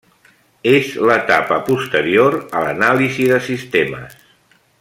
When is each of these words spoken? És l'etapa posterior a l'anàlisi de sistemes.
És 0.69 0.87
l'etapa 1.09 1.59
posterior 1.69 2.39
a 2.61 2.65
l'anàlisi 2.65 3.31
de 3.33 3.41
sistemes. 3.53 4.21